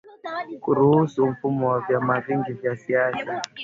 kuruhusu 0.61 1.27
mfumo 1.27 1.67
wa 1.69 1.81
vyama 1.81 2.19
vingi 2.21 2.53
vya 2.53 2.75
siasa 2.77 3.41